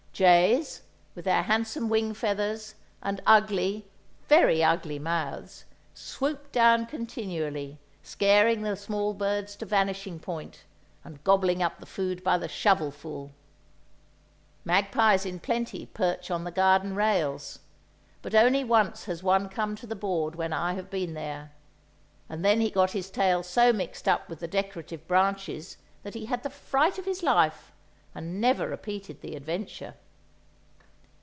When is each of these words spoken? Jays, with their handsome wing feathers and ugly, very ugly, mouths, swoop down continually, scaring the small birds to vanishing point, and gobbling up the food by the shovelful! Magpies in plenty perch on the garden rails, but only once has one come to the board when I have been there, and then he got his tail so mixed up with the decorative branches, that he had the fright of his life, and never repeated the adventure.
Jays, 0.13 0.83
with 1.15 1.25
their 1.25 1.41
handsome 1.43 1.89
wing 1.89 2.13
feathers 2.13 2.75
and 3.01 3.23
ugly, 3.25 3.87
very 4.27 4.63
ugly, 4.63 4.99
mouths, 4.99 5.65
swoop 5.95 6.51
down 6.51 6.85
continually, 6.85 7.79
scaring 8.03 8.61
the 8.61 8.75
small 8.75 9.15
birds 9.15 9.55
to 9.55 9.65
vanishing 9.65 10.19
point, 10.19 10.63
and 11.03 11.23
gobbling 11.23 11.63
up 11.63 11.79
the 11.79 11.87
food 11.87 12.23
by 12.23 12.37
the 12.37 12.47
shovelful! 12.49 13.31
Magpies 14.63 15.25
in 15.25 15.39
plenty 15.39 15.87
perch 15.87 16.29
on 16.29 16.43
the 16.43 16.51
garden 16.51 16.93
rails, 16.93 17.57
but 18.21 18.35
only 18.35 18.63
once 18.63 19.05
has 19.05 19.23
one 19.23 19.49
come 19.49 19.75
to 19.75 19.87
the 19.87 19.95
board 19.95 20.35
when 20.35 20.53
I 20.53 20.73
have 20.75 20.91
been 20.91 21.15
there, 21.15 21.51
and 22.29 22.45
then 22.45 22.61
he 22.61 22.69
got 22.69 22.91
his 22.91 23.09
tail 23.09 23.41
so 23.41 23.73
mixed 23.73 24.07
up 24.07 24.29
with 24.29 24.39
the 24.39 24.47
decorative 24.47 25.07
branches, 25.07 25.77
that 26.03 26.13
he 26.13 26.25
had 26.27 26.43
the 26.43 26.51
fright 26.51 26.99
of 26.99 27.05
his 27.05 27.23
life, 27.23 27.71
and 28.13 28.39
never 28.39 28.67
repeated 28.67 29.21
the 29.21 29.35
adventure. 29.35 29.95